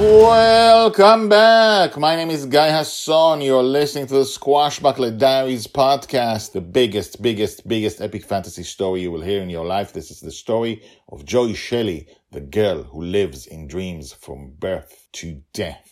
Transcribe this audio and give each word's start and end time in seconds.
Welcome 0.00 1.28
back. 1.28 1.98
My 1.98 2.16
name 2.16 2.30
is 2.30 2.46
Guy 2.46 2.70
Hasson. 2.70 3.42
You're 3.42 3.62
listening 3.62 4.06
to 4.06 4.14
the 4.14 4.20
Squashbuckler 4.20 5.18
Diaries 5.18 5.66
podcast, 5.66 6.52
the 6.52 6.62
biggest, 6.62 7.20
biggest, 7.20 7.68
biggest 7.68 8.00
epic 8.00 8.24
fantasy 8.24 8.62
story 8.62 9.02
you 9.02 9.10
will 9.10 9.20
hear 9.20 9.42
in 9.42 9.50
your 9.50 9.66
life. 9.66 9.92
This 9.92 10.10
is 10.10 10.20
the 10.20 10.30
story 10.30 10.82
of 11.10 11.26
Joy 11.26 11.52
Shelley, 11.52 12.08
the 12.30 12.40
girl 12.40 12.82
who 12.82 13.02
lives 13.02 13.46
in 13.46 13.68
dreams 13.68 14.14
from 14.14 14.52
birth 14.58 15.06
to 15.12 15.42
death, 15.52 15.86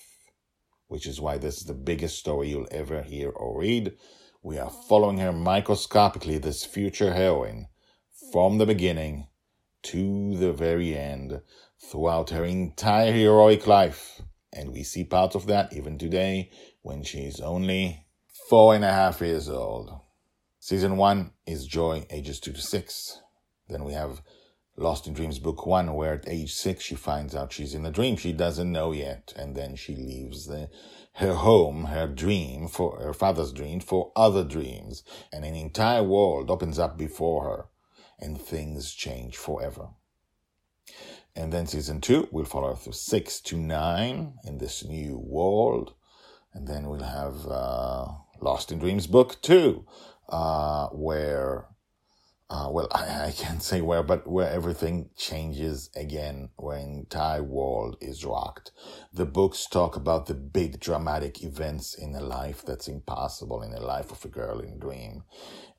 which 0.86 1.06
is 1.06 1.20
why 1.20 1.36
this 1.36 1.58
is 1.58 1.64
the 1.64 1.74
biggest 1.74 2.18
story 2.18 2.48
you'll 2.48 2.66
ever 2.70 3.02
hear 3.02 3.28
or 3.28 3.60
read. 3.60 3.92
We 4.42 4.56
are 4.56 4.70
following 4.88 5.18
her 5.18 5.34
microscopically, 5.34 6.38
this 6.38 6.64
future 6.64 7.12
heroine, 7.12 7.68
from 8.32 8.56
the 8.56 8.64
beginning 8.64 9.28
to 9.82 10.34
the 10.38 10.54
very 10.54 10.96
end 10.96 11.42
throughout 11.80 12.30
her 12.30 12.44
entire 12.44 13.12
heroic 13.12 13.66
life. 13.66 14.22
And 14.52 14.72
we 14.72 14.82
see 14.82 15.04
parts 15.04 15.34
of 15.34 15.46
that 15.46 15.72
even 15.72 15.98
today 15.98 16.50
when 16.82 17.02
she's 17.02 17.40
only 17.40 18.06
four 18.48 18.74
and 18.74 18.84
a 18.84 18.92
half 18.92 19.20
years 19.20 19.48
old. 19.48 20.00
Season 20.58 20.96
one 20.96 21.32
is 21.46 21.66
Joy, 21.66 22.06
ages 22.10 22.40
two 22.40 22.52
to 22.52 22.60
six. 22.60 23.20
Then 23.68 23.84
we 23.84 23.92
have 23.92 24.22
Lost 24.76 25.08
in 25.08 25.12
Dreams 25.12 25.40
book 25.40 25.66
one, 25.66 25.94
where 25.94 26.14
at 26.14 26.28
age 26.28 26.54
six 26.54 26.84
she 26.84 26.94
finds 26.94 27.34
out 27.34 27.52
she's 27.52 27.74
in 27.74 27.84
a 27.84 27.90
dream 27.90 28.16
she 28.16 28.32
doesn't 28.32 28.70
know 28.70 28.92
yet. 28.92 29.32
And 29.34 29.56
then 29.56 29.74
she 29.74 29.96
leaves 29.96 30.46
the, 30.46 30.70
her 31.14 31.34
home, 31.34 31.86
her 31.86 32.06
dream 32.06 32.68
for 32.68 33.00
her 33.00 33.12
father's 33.12 33.52
dream 33.52 33.80
for 33.80 34.12
other 34.14 34.44
dreams. 34.44 35.02
And 35.32 35.44
an 35.44 35.54
entire 35.54 36.04
world 36.04 36.50
opens 36.50 36.78
up 36.78 36.96
before 36.96 37.44
her 37.44 37.64
and 38.20 38.40
things 38.40 38.94
change 38.94 39.36
forever. 39.36 39.88
And 41.38 41.52
then 41.52 41.68
season 41.68 42.00
two 42.00 42.26
will 42.32 42.44
follow 42.44 42.74
through 42.74 42.94
six 42.94 43.40
to 43.42 43.56
nine 43.56 44.34
in 44.44 44.58
this 44.58 44.84
new 44.84 45.16
world. 45.16 45.94
And 46.52 46.66
then 46.66 46.88
we'll 46.88 47.04
have 47.04 47.46
uh, 47.46 48.08
Lost 48.40 48.72
in 48.72 48.80
Dreams 48.80 49.06
book 49.06 49.40
two, 49.40 49.86
uh, 50.28 50.88
where, 50.88 51.68
uh, 52.50 52.68
well, 52.70 52.88
I, 52.92 53.26
I 53.26 53.32
can't 53.32 53.62
say 53.62 53.80
where, 53.82 54.02
but 54.02 54.26
where 54.26 54.50
everything 54.50 55.10
changes 55.16 55.90
again, 55.94 56.48
where 56.56 56.78
entire 56.78 57.42
world 57.42 57.96
is 58.00 58.24
rocked. 58.24 58.72
The 59.12 59.26
books 59.26 59.66
talk 59.66 59.96
about 59.96 60.26
the 60.26 60.34
big 60.34 60.80
dramatic 60.80 61.42
events 61.42 61.94
in 61.94 62.14
a 62.14 62.20
life 62.22 62.62
that's 62.64 62.88
impossible 62.88 63.62
in 63.62 63.72
a 63.74 63.80
life 63.80 64.10
of 64.10 64.24
a 64.24 64.28
girl 64.28 64.60
in 64.60 64.72
a 64.72 64.78
dream 64.78 65.24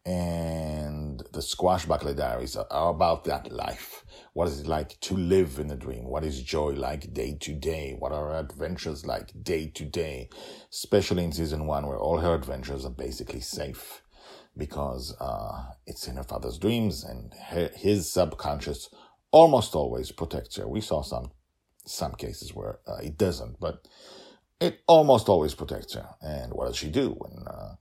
and 0.05 1.19
the 1.33 1.39
Squashbuckler 1.39 2.15
Diaries 2.15 2.55
are 2.55 2.89
about 2.89 3.25
that 3.25 3.51
life. 3.51 4.05
What 4.33 4.47
is 4.47 4.61
it 4.61 4.67
like 4.67 4.99
to 5.01 5.15
live 5.15 5.59
in 5.59 5.69
a 5.69 5.75
dream? 5.75 6.05
What 6.05 6.23
is 6.23 6.41
joy 6.41 6.69
like 6.71 7.13
day 7.13 7.37
to 7.41 7.53
day? 7.53 7.95
What 7.97 8.11
are 8.11 8.35
adventures 8.37 9.05
like 9.05 9.31
day 9.43 9.67
to 9.67 9.85
day? 9.85 10.29
Especially 10.71 11.23
in 11.23 11.31
season 11.31 11.67
one, 11.67 11.85
where 11.85 11.99
all 11.99 12.19
her 12.19 12.33
adventures 12.33 12.85
are 12.85 12.91
basically 12.91 13.41
safe 13.41 14.01
because 14.59 15.15
uh, 15.21 15.63
it's 15.87 16.07
in 16.07 16.17
her 16.17 16.23
father's 16.23 16.59
dreams, 16.59 17.05
and 17.05 17.33
her, 17.49 17.71
his 17.75 18.11
subconscious 18.11 18.89
almost 19.31 19.75
always 19.75 20.11
protects 20.11 20.57
her. 20.57 20.67
We 20.67 20.81
saw 20.81 21.03
some 21.03 21.31
some 21.85 22.13
cases 22.13 22.55
where 22.55 22.79
uh, 22.87 22.97
it 23.03 23.17
doesn't, 23.17 23.59
but 23.59 23.87
it 24.61 24.81
almost 24.87 25.29
always 25.29 25.55
protects 25.55 25.95
her. 25.95 26.09
And 26.21 26.53
what 26.53 26.67
does 26.67 26.77
she 26.77 26.89
do 26.89 27.11
when? 27.11 27.47
Uh, 27.47 27.75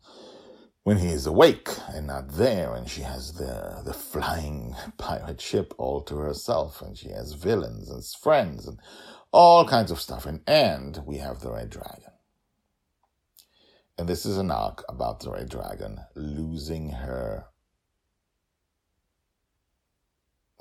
when 0.84 0.98
he 0.98 1.08
is 1.08 1.26
awake 1.26 1.68
and 1.90 2.06
not 2.08 2.30
there, 2.30 2.74
and 2.74 2.88
she 2.88 3.02
has 3.02 3.34
the 3.34 3.82
the 3.84 3.94
flying 3.94 4.74
pirate 4.98 5.40
ship 5.40 5.74
all 5.78 6.02
to 6.02 6.16
herself, 6.18 6.82
and 6.82 6.98
she 6.98 7.10
has 7.10 7.34
villains 7.34 7.90
and 7.90 8.04
friends 8.22 8.66
and 8.66 8.78
all 9.32 9.66
kinds 9.66 9.90
of 9.92 10.00
stuff. 10.00 10.26
And 10.26 10.40
and 10.48 11.00
we 11.06 11.18
have 11.18 11.40
the 11.40 11.52
Red 11.52 11.70
Dragon. 11.70 12.07
And 13.98 14.08
this 14.08 14.24
is 14.24 14.38
an 14.38 14.50
arc 14.50 14.84
about 14.88 15.20
the 15.20 15.32
Red 15.32 15.48
Dragon 15.48 15.98
losing 16.14 16.90
her. 16.90 17.46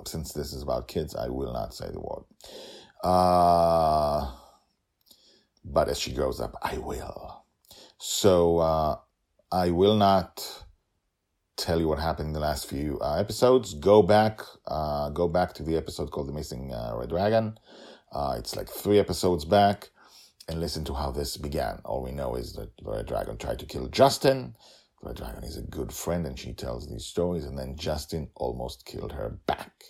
Since 0.05 0.33
this 0.33 0.53
is 0.53 0.63
about 0.63 0.87
kids, 0.87 1.15
I 1.15 1.29
will 1.29 1.53
not 1.53 1.73
say 1.73 1.87
the 1.91 1.99
word. 1.99 2.23
Uh, 3.03 4.31
but 5.63 5.87
as 5.87 5.99
she 5.99 6.13
grows 6.13 6.41
up, 6.41 6.55
I 6.63 6.79
will. 6.79 7.45
So 7.99 8.57
uh, 8.57 8.97
I 9.51 9.69
will 9.69 9.95
not 9.95 10.63
tell 11.57 11.79
you 11.79 11.87
what 11.87 11.99
happened 11.99 12.27
in 12.27 12.33
the 12.33 12.39
last 12.39 12.67
few 12.67 12.99
uh, 13.01 13.15
episodes. 13.15 13.73
Go 13.73 14.01
back, 14.01 14.41
uh, 14.67 15.09
go 15.09 15.27
back 15.27 15.53
to 15.53 15.63
the 15.63 15.75
episode 15.77 16.11
called 16.11 16.27
"The 16.27 16.33
Missing 16.33 16.73
uh, 16.73 16.93
Red 16.95 17.09
Dragon." 17.09 17.57
Uh, 18.11 18.35
it's 18.39 18.55
like 18.55 18.69
three 18.69 18.99
episodes 18.99 19.45
back, 19.45 19.89
and 20.47 20.59
listen 20.59 20.83
to 20.85 20.93
how 20.93 21.11
this 21.11 21.37
began. 21.37 21.81
All 21.83 22.01
we 22.01 22.11
know 22.11 22.35
is 22.35 22.53
that 22.53 22.71
the 22.77 22.91
Red 22.91 23.07
Dragon 23.07 23.37
tried 23.37 23.59
to 23.59 23.65
kill 23.65 23.87
Justin. 23.87 24.55
The 25.01 25.07
Red 25.09 25.17
Dragon 25.17 25.43
is 25.43 25.57
a 25.57 25.61
good 25.61 25.91
friend, 25.91 26.25
and 26.25 26.39
she 26.39 26.53
tells 26.53 26.87
these 26.87 27.05
stories. 27.05 27.45
And 27.45 27.57
then 27.57 27.75
Justin 27.75 28.29
almost 28.35 28.85
killed 28.85 29.13
her 29.13 29.39
back, 29.45 29.83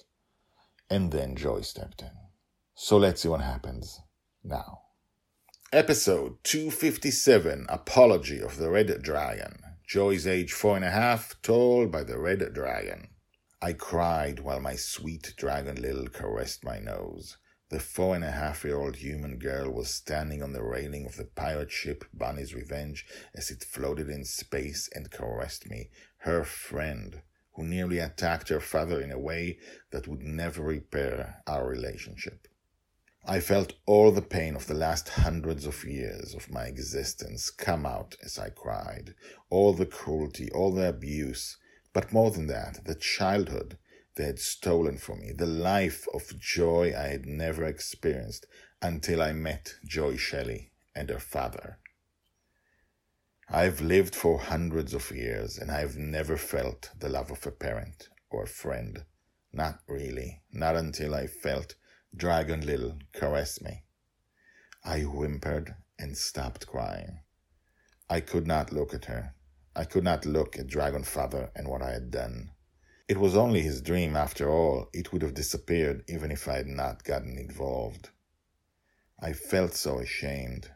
and 0.90 1.12
then 1.12 1.36
Joy 1.36 1.62
stepped 1.62 2.02
in. 2.02 2.12
So 2.76 2.98
let's 2.98 3.22
see 3.22 3.30
what 3.30 3.42
happens 3.42 4.02
now. 4.44 4.82
Episode 5.74 6.38
257 6.44 7.66
Apology 7.70 8.42
of 8.42 8.58
the 8.58 8.70
Red 8.70 9.02
Dragon. 9.02 9.60
Joy's 9.88 10.28
age 10.28 10.54
four 10.54 10.76
and 10.76 10.86
a 10.86 10.92
half, 10.92 11.36
told 11.42 11.92
by 11.92 12.04
the 12.04 12.18
Red 12.18 12.54
Dragon. 12.54 13.10
I 13.62 13.74
cried 13.74 14.42
while 14.42 14.60
my 14.60 14.76
sweet 14.76 15.34
dragon 15.36 15.82
Lil 15.82 16.08
caressed 16.10 16.64
my 16.64 16.80
nose. 16.80 17.38
The 17.70 17.80
four 17.82 18.16
and 18.16 18.24
a 18.24 18.32
half 18.32 18.64
year 18.64 18.78
old 18.78 18.96
human 18.96 19.40
girl 19.40 19.70
was 19.70 19.94
standing 19.94 20.42
on 20.42 20.54
the 20.54 20.64
railing 20.64 21.06
of 21.06 21.18
the 21.18 21.26
pirate 21.26 21.70
ship 21.70 22.06
Bonny's 22.14 22.54
Revenge 22.54 23.06
as 23.36 23.52
it 23.52 23.62
floated 23.62 24.10
in 24.10 24.24
space 24.24 24.88
and 24.96 25.12
caressed 25.12 25.70
me, 25.70 25.90
her 26.20 26.46
friend, 26.46 27.22
who 27.56 27.66
nearly 27.66 28.00
attacked 28.00 28.48
her 28.48 28.62
father 28.62 29.02
in 29.02 29.12
a 29.12 29.20
way 29.20 29.60
that 29.92 30.08
would 30.08 30.22
never 30.22 30.62
repair 30.64 31.44
our 31.46 31.68
relationship. 31.68 32.48
I 33.26 33.42
felt 33.42 33.74
all 33.86 34.14
the 34.14 34.22
pain 34.22 34.56
of 34.56 34.68
the 34.68 34.74
last 34.74 35.10
hundreds 35.10 35.66
of 35.66 35.84
years 35.84 36.34
of 36.34 36.50
my 36.50 36.68
existence 36.68 37.50
come 37.50 37.86
out 37.86 38.16
as 38.24 38.40
I 38.40 38.48
cried, 38.48 39.14
all 39.50 39.74
the 39.74 39.86
cruelty, 39.86 40.50
all 40.52 40.72
the 40.72 40.88
abuse, 40.88 41.58
but 41.92 42.14
more 42.14 42.32
than 42.32 42.48
that, 42.48 42.86
the 42.86 42.96
childhood 42.96 43.78
they 44.18 44.26
had 44.26 44.40
stolen 44.40 44.98
from 44.98 45.22
me, 45.22 45.32
the 45.32 45.46
life 45.46 46.08
of 46.14 46.38
joy 46.40 46.94
I 46.98 47.08
had 47.08 47.26
never 47.26 47.64
experienced 47.64 48.48
until 48.82 49.22
I 49.22 49.32
met 49.32 49.76
Joy 49.86 50.18
Shelley 50.18 50.72
and 50.96 51.10
her 51.10 51.20
father. 51.20 51.78
I've 53.48 53.80
lived 53.80 54.16
for 54.16 54.40
hundreds 54.40 54.94
of 54.94 55.12
years 55.12 55.58
and 55.58 55.72
I've 55.72 55.96
never 55.96 56.36
felt 56.36 56.90
the 56.98 57.10
love 57.10 57.32
of 57.32 57.46
a 57.46 57.52
parent 57.52 58.10
or 58.30 58.44
a 58.44 58.48
friend. 58.48 59.06
Not 59.54 59.80
really, 59.88 60.42
not 60.52 60.76
until 60.76 61.16
I 61.16 61.28
felt 61.28 61.76
Dragon 62.16 62.66
Lil 62.66 62.98
caress 63.14 63.62
me. 63.62 63.84
I 64.84 65.02
whimpered 65.02 65.76
and 66.00 66.18
stopped 66.18 66.68
crying. 66.68 67.22
I 68.10 68.22
could 68.22 68.48
not 68.48 68.74
look 68.74 68.94
at 68.94 69.06
her. 69.06 69.36
I 69.76 69.86
could 69.86 70.04
not 70.04 70.26
look 70.26 70.58
at 70.58 70.68
Dragon 70.68 71.04
Father 71.04 71.52
and 71.56 71.68
what 71.68 71.82
I 71.82 71.92
had 71.92 72.10
done. 72.10 72.52
It 73.08 73.18
was 73.18 73.38
only 73.38 73.62
his 73.62 73.82
dream 73.82 74.18
after 74.18 74.50
all. 74.50 74.90
It 74.92 75.14
would 75.14 75.22
have 75.22 75.34
disappeared 75.34 76.04
even 76.10 76.30
if 76.30 76.48
I 76.48 76.58
had 76.58 76.68
not 76.68 77.06
gotten 77.06 77.38
involved. 77.38 78.10
I 79.20 79.32
felt 79.32 79.76
so 79.76 80.00
ashamed. 80.00 80.72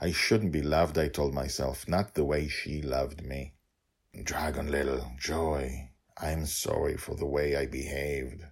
I 0.00 0.10
shouldn't 0.10 0.50
be 0.50 0.62
loved, 0.62 0.98
I 0.98 1.06
told 1.06 1.32
myself, 1.32 1.86
not 1.86 2.14
the 2.14 2.24
way 2.24 2.48
she 2.48 2.82
loved 2.82 3.24
me. 3.24 3.54
Dragon 4.24 4.72
Little, 4.72 5.12
Joy, 5.18 5.90
I'm 6.18 6.46
sorry 6.46 6.96
for 6.96 7.14
the 7.14 7.26
way 7.26 7.54
I 7.56 7.66
behaved. 7.66 8.42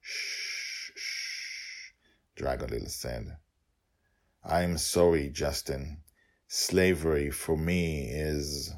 Shh. 0.00 0.90
shh, 0.96 1.92
Dragon 2.34 2.70
Little 2.70 2.88
said. 2.88 3.36
I'm 4.42 4.78
sorry, 4.78 5.28
Justin. 5.28 6.02
Slavery 6.48 7.30
for 7.30 7.56
me 7.56 8.10
is. 8.10 8.72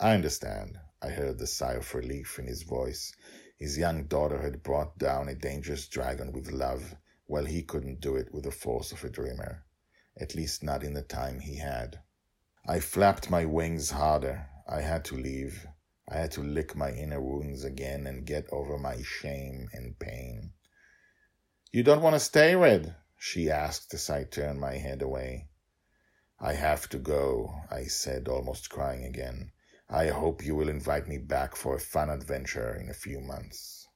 I 0.00 0.14
understand. 0.14 0.78
I 1.02 1.10
heard 1.10 1.38
the 1.38 1.46
sigh 1.46 1.74
of 1.74 1.94
relief 1.94 2.38
in 2.38 2.46
his 2.46 2.62
voice. 2.62 3.12
His 3.58 3.76
young 3.76 4.04
daughter 4.04 4.40
had 4.40 4.62
brought 4.62 4.98
down 4.98 5.28
a 5.28 5.34
dangerous 5.34 5.86
dragon 5.86 6.32
with 6.32 6.50
love, 6.50 6.96
while 7.26 7.44
he 7.44 7.62
couldn't 7.62 8.00
do 8.00 8.16
it 8.16 8.32
with 8.32 8.44
the 8.44 8.50
force 8.50 8.92
of 8.92 9.04
a 9.04 9.10
dreamer, 9.10 9.64
at 10.16 10.34
least 10.34 10.62
not 10.62 10.82
in 10.82 10.94
the 10.94 11.02
time 11.02 11.40
he 11.40 11.56
had. 11.56 12.00
I 12.66 12.80
flapped 12.80 13.30
my 13.30 13.44
wings 13.44 13.90
harder. 13.90 14.48
I 14.66 14.80
had 14.80 15.04
to 15.06 15.16
leave. 15.16 15.66
I 16.08 16.16
had 16.16 16.32
to 16.32 16.42
lick 16.42 16.74
my 16.74 16.92
inner 16.92 17.20
wounds 17.20 17.64
again 17.64 18.06
and 18.06 18.24
get 18.24 18.48
over 18.50 18.78
my 18.78 19.02
shame 19.02 19.68
and 19.72 19.98
pain. 19.98 20.52
You 21.72 21.82
don't 21.82 22.02
want 22.02 22.14
to 22.14 22.20
stay, 22.20 22.54
Red? 22.54 22.94
she 23.18 23.50
asked 23.50 23.92
as 23.92 24.08
I 24.08 24.24
turned 24.24 24.60
my 24.60 24.76
head 24.76 25.02
away. 25.02 25.48
I 26.38 26.52
have 26.54 26.88
to 26.90 26.98
go, 26.98 27.60
I 27.70 27.84
said, 27.84 28.28
almost 28.28 28.70
crying 28.70 29.04
again. 29.04 29.52
I 29.88 30.08
hope 30.08 30.44
you 30.44 30.56
will 30.56 30.68
invite 30.68 31.06
me 31.06 31.18
back 31.18 31.54
for 31.54 31.76
a 31.76 31.80
fun 31.80 32.10
adventure 32.10 32.74
in 32.74 32.90
a 32.90 32.94
few 32.94 33.20
months. 33.20 33.86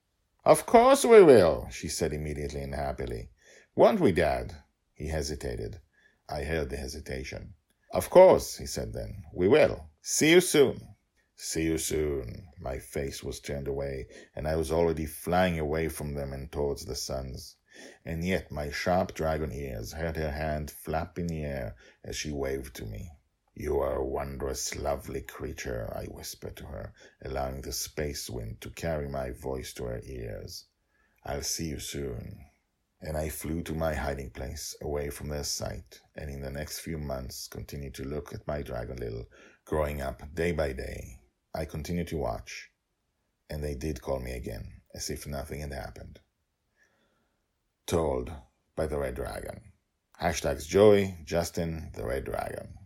Of 0.44 0.64
course 0.64 1.04
we 1.04 1.22
will, 1.22 1.68
she 1.70 1.88
said 1.88 2.12
immediately 2.12 2.62
and 2.62 2.74
happily. 2.74 3.30
Won't 3.74 3.98
we, 4.00 4.12
Dad? 4.12 4.54
He 4.94 5.08
hesitated. 5.08 5.80
I 6.28 6.44
heard 6.44 6.70
the 6.70 6.76
hesitation. 6.76 7.54
Of 7.92 8.08
course, 8.08 8.58
he 8.58 8.66
said 8.66 8.92
then. 8.92 9.24
We 9.34 9.48
will. 9.48 9.90
See 10.00 10.30
you 10.30 10.40
soon. 10.40 10.94
See 11.34 11.64
you 11.64 11.76
soon. 11.76 12.46
My 12.60 12.78
face 12.78 13.24
was 13.24 13.40
turned 13.40 13.66
away, 13.66 14.06
and 14.36 14.46
I 14.46 14.54
was 14.54 14.70
already 14.70 15.06
flying 15.06 15.58
away 15.58 15.88
from 15.88 16.14
them 16.14 16.32
and 16.32 16.52
towards 16.52 16.84
the 16.84 16.94
suns. 16.94 17.56
And 18.04 18.24
yet 18.24 18.52
my 18.52 18.70
sharp 18.70 19.14
dragon 19.14 19.50
ears 19.50 19.92
heard 19.92 20.16
her 20.16 20.30
hand 20.30 20.70
flap 20.70 21.18
in 21.18 21.26
the 21.26 21.42
air 21.42 21.74
as 22.04 22.14
she 22.14 22.30
waved 22.30 22.76
to 22.76 22.86
me. 22.86 23.10
You 23.56 23.80
are 23.80 23.96
a 23.96 24.06
wondrous, 24.06 24.76
lovely 24.76 25.22
creature, 25.22 25.92
I 25.92 26.04
whispered 26.04 26.56
to 26.58 26.66
her, 26.66 26.94
allowing 27.20 27.62
the 27.62 27.72
space 27.72 28.30
wind 28.30 28.60
to 28.60 28.70
carry 28.70 29.08
my 29.08 29.32
voice 29.32 29.72
to 29.74 29.86
her 29.86 30.00
ears. 30.04 30.66
I'll 31.24 31.42
see 31.42 31.66
you 31.66 31.80
soon. 31.80 32.46
And 33.00 33.16
I 33.16 33.28
flew 33.28 33.64
to 33.64 33.74
my 33.74 33.94
hiding 33.94 34.30
place, 34.30 34.76
away 34.80 35.10
from 35.10 35.30
their 35.30 35.42
sight, 35.42 36.00
and 36.14 36.30
in 36.30 36.42
the 36.42 36.50
next 36.52 36.78
few 36.78 36.96
months 36.96 37.48
continued 37.48 37.94
to 37.94 38.04
look 38.04 38.32
at 38.32 38.46
my 38.46 38.62
dragon 38.62 38.98
little 38.98 39.26
growing 39.64 40.00
up 40.00 40.32
day 40.32 40.52
by 40.52 40.72
day. 40.72 41.18
I 41.52 41.64
continued 41.64 42.06
to 42.08 42.18
watch, 42.18 42.70
and 43.50 43.64
they 43.64 43.74
did 43.74 44.00
call 44.00 44.20
me 44.20 44.30
again, 44.30 44.80
as 44.94 45.10
if 45.10 45.26
nothing 45.26 45.60
had 45.60 45.72
happened. 45.72 46.20
Told 47.84 48.32
by 48.76 48.86
the 48.86 48.98
Red 48.98 49.16
Dragon. 49.16 49.72
Hashtags 50.20 50.68
Joy, 50.68 51.18
Justin, 51.24 51.90
the 51.94 52.06
Red 52.06 52.26
Dragon 52.26 52.76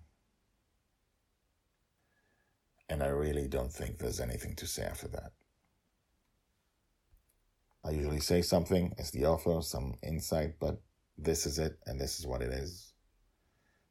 and 2.89 3.03
I 3.03 3.09
really 3.09 3.49
don't 3.49 3.73
think 3.73 3.99
there's 3.99 4.21
anything 4.21 4.55
to 4.57 4.67
say 4.67 4.83
after 4.83 5.09
that. 5.09 5.33
I 7.85 7.91
usually 7.91 8.21
say 8.21 8.43
something 8.43 8.95
as 8.99 9.11
the 9.11 9.27
author, 9.27 9.61
some 9.61 9.95
insight, 10.03 10.59
but 10.59 10.81
this 11.19 11.47
is 11.47 11.59
it 11.59 11.79
and 11.87 12.01
this 12.01 12.19
is 12.19 12.27
what 12.27 12.43
it 12.43 12.53
is. 12.53 12.93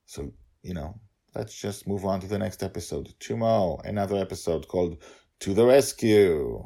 So, 0.06 0.34
you 0.63 0.74
know, 0.74 1.00
let's 1.36 1.60
just 1.60 1.88
move 1.88 2.06
on 2.06 2.19
to 2.22 2.28
the 2.28 2.40
next 2.40 2.63
episode. 2.63 3.13
Tomorrow, 3.19 3.81
another 3.84 4.18
episode 4.18 4.68
called 4.68 5.04
To 5.42 5.54
the 5.54 5.66
Rescue. 5.66 6.63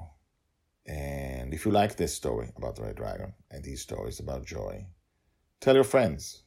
And 0.86 1.54
if 1.54 1.66
you 1.66 1.72
like 1.72 1.98
this 1.98 2.14
story 2.14 2.50
about 2.56 2.78
the 2.78 2.84
Red 2.84 2.96
Dragon 2.96 3.34
and 3.52 3.64
these 3.64 3.82
stories 3.82 4.22
about 4.22 4.46
joy, 4.46 4.86
tell 5.60 5.76
your 5.76 5.84
friends. 5.84 6.44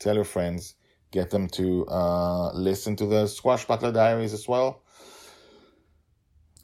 Tell 0.00 0.16
your 0.16 0.24
friends. 0.24 0.74
Get 1.12 1.30
them 1.30 1.48
to 1.50 1.86
uh, 1.86 2.52
listen 2.52 2.96
to 2.96 3.06
the 3.06 3.24
Squashbuckler 3.24 3.94
Diaries 3.94 4.32
as 4.32 4.48
well 4.48 4.82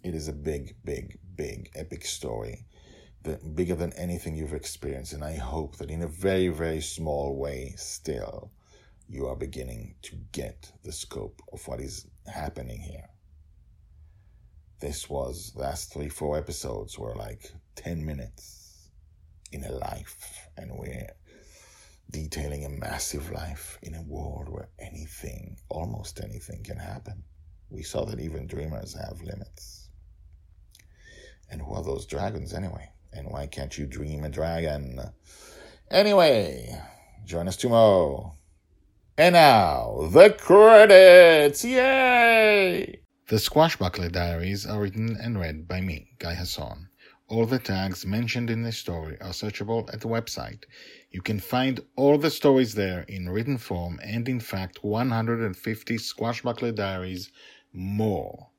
it 0.02 0.14
is 0.14 0.28
a 0.28 0.32
big, 0.32 0.74
big, 0.84 1.18
big, 1.36 1.70
epic 1.74 2.04
story, 2.04 2.66
that 3.22 3.54
bigger 3.54 3.76
than 3.76 3.92
anything 3.92 4.34
you've 4.34 4.52
experienced. 4.52 5.12
And 5.12 5.22
I 5.22 5.36
hope 5.36 5.76
that 5.76 5.90
in 5.90 6.02
a 6.02 6.08
very, 6.08 6.48
very 6.48 6.80
small 6.80 7.36
way, 7.36 7.74
still, 7.76 8.50
you 9.08 9.26
are 9.26 9.36
beginning 9.36 9.94
to 10.02 10.16
get 10.32 10.72
the 10.82 10.92
scope 10.92 11.40
of 11.52 11.66
what 11.68 11.80
is 11.80 12.06
happening 12.26 12.80
here. 12.80 13.08
This 14.80 15.08
was 15.08 15.52
last 15.54 15.92
three, 15.92 16.08
four 16.08 16.36
episodes 16.36 16.98
were 16.98 17.14
like 17.14 17.52
10 17.76 18.04
minutes 18.04 18.88
in 19.52 19.64
a 19.64 19.70
life, 19.70 20.48
and 20.56 20.72
we're 20.72 21.10
detailing 22.10 22.64
a 22.64 22.68
massive 22.68 23.30
life 23.30 23.78
in 23.82 23.94
a 23.94 24.02
world 24.02 24.48
where 24.48 24.68
anything, 24.80 25.56
almost 25.68 26.20
anything, 26.20 26.64
can 26.64 26.78
happen. 26.78 27.22
We 27.70 27.82
saw 27.82 28.04
that 28.06 28.20
even 28.20 28.46
dreamers 28.48 28.94
have 28.94 29.22
limits. 29.22 29.81
And 31.52 31.60
who 31.60 31.74
are 31.74 31.84
those 31.84 32.06
dragons 32.06 32.54
anyway? 32.54 32.88
And 33.12 33.28
why 33.30 33.46
can't 33.46 33.76
you 33.76 33.86
dream 33.86 34.24
a 34.24 34.30
dragon? 34.30 34.98
Anyway, 35.90 36.74
join 37.26 37.46
us 37.46 37.58
tomorrow. 37.58 38.32
And 39.18 39.34
now, 39.34 40.08
the 40.10 40.30
credits! 40.30 41.62
Yay! 41.62 43.02
The 43.28 43.36
Squashbuckler 43.36 44.10
Diaries 44.10 44.64
are 44.64 44.80
written 44.80 45.18
and 45.22 45.38
read 45.38 45.68
by 45.68 45.82
me, 45.82 46.08
Guy 46.18 46.32
Hasson. 46.32 46.88
All 47.28 47.44
the 47.44 47.58
tags 47.58 48.06
mentioned 48.06 48.48
in 48.48 48.62
this 48.62 48.78
story 48.78 49.20
are 49.20 49.32
searchable 49.32 49.92
at 49.92 50.00
the 50.00 50.08
website. 50.08 50.64
You 51.10 51.20
can 51.20 51.38
find 51.38 51.80
all 51.96 52.16
the 52.16 52.30
stories 52.30 52.74
there 52.74 53.02
in 53.02 53.28
written 53.28 53.58
form 53.58 54.00
and, 54.02 54.26
in 54.26 54.40
fact, 54.40 54.82
150 54.82 55.96
Squashbuckler 55.98 56.74
Diaries 56.74 57.30
more. 57.74 58.51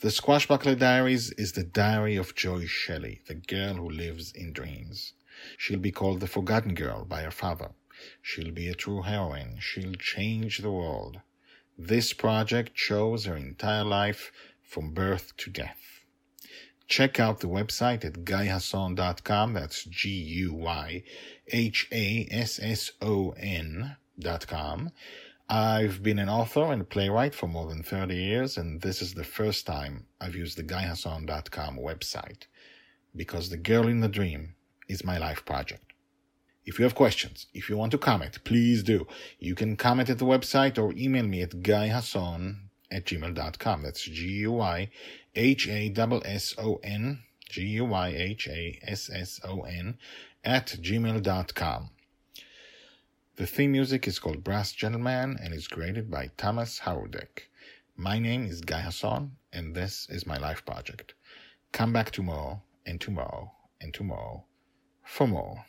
The 0.00 0.08
Squashbuckler 0.08 0.78
Diaries 0.78 1.30
is 1.32 1.52
the 1.52 1.62
diary 1.62 2.16
of 2.16 2.34
Joy 2.34 2.64
Shelley, 2.64 3.20
the 3.26 3.34
girl 3.34 3.74
who 3.74 3.90
lives 3.90 4.32
in 4.32 4.54
dreams. 4.54 5.12
She'll 5.58 5.78
be 5.78 5.92
called 5.92 6.20
the 6.20 6.26
Forgotten 6.26 6.72
Girl 6.72 7.04
by 7.04 7.20
her 7.20 7.30
father. 7.30 7.72
She'll 8.22 8.50
be 8.50 8.68
a 8.68 8.74
true 8.74 9.02
heroine. 9.02 9.58
She'll 9.60 9.92
change 9.92 10.56
the 10.60 10.72
world. 10.72 11.20
This 11.76 12.14
project 12.14 12.70
shows 12.78 13.26
her 13.26 13.36
entire 13.36 13.84
life 13.84 14.32
from 14.62 14.94
birth 14.94 15.36
to 15.36 15.50
death. 15.50 16.00
Check 16.88 17.20
out 17.20 17.40
the 17.40 17.48
website 17.48 18.02
at 18.02 18.24
guyhasson.com. 18.24 19.52
That's 19.52 19.84
G-U-Y-H-A-S-S-O-N 19.84 21.06
dot 24.18 24.46
com. 24.46 24.92
I've 25.52 26.00
been 26.00 26.20
an 26.20 26.28
author 26.28 26.72
and 26.72 26.88
playwright 26.88 27.34
for 27.34 27.48
more 27.48 27.66
than 27.66 27.82
30 27.82 28.14
years, 28.14 28.56
and 28.56 28.80
this 28.80 29.02
is 29.02 29.14
the 29.14 29.24
first 29.24 29.66
time 29.66 30.06
I've 30.20 30.36
used 30.36 30.56
the 30.56 30.62
GuyHasson.com 30.62 31.76
website 31.76 32.46
because 33.16 33.48
The 33.48 33.56
Girl 33.56 33.88
in 33.88 33.98
the 33.98 34.08
Dream 34.08 34.54
is 34.88 35.02
my 35.02 35.18
life 35.18 35.44
project. 35.44 35.92
If 36.64 36.78
you 36.78 36.84
have 36.84 36.94
questions, 36.94 37.48
if 37.52 37.68
you 37.68 37.76
want 37.76 37.90
to 37.90 37.98
comment, 37.98 38.44
please 38.44 38.84
do. 38.84 39.08
You 39.40 39.56
can 39.56 39.76
comment 39.76 40.08
at 40.08 40.18
the 40.18 40.24
website 40.24 40.78
or 40.78 40.94
email 40.96 41.26
me 41.26 41.42
at 41.42 41.50
guyhasson 41.50 42.58
at 42.92 43.06
gmail.com. 43.06 43.82
That's 43.82 44.02
G-U-Y-H-A-S-S-O-N, 44.02 44.88
G-U-Y-H-A-S-S-O-N 47.48 49.98
at 50.44 50.66
gmail.com. 50.66 51.90
The 53.36 53.46
theme 53.46 53.72
music 53.72 54.06
is 54.06 54.18
called 54.18 54.44
Brass 54.44 54.72
Gentleman 54.72 55.38
and 55.42 55.54
is 55.54 55.68
created 55.68 56.10
by 56.10 56.30
Thomas 56.36 56.80
Howardek. 56.80 57.48
My 57.96 58.18
name 58.18 58.44
is 58.44 58.60
Guy 58.60 58.80
Hasson, 58.80 59.36
and 59.52 59.74
this 59.74 60.06
is 60.10 60.26
my 60.26 60.36
life 60.36 60.64
project. 60.66 61.14
Come 61.72 61.92
back 61.92 62.10
tomorrow, 62.10 62.62
and 62.84 63.00
tomorrow, 63.00 63.52
and 63.80 63.94
tomorrow 63.94 64.44
for 65.04 65.26
more. 65.26 65.64